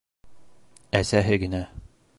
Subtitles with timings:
[1.01, 1.65] Әсәһе генә: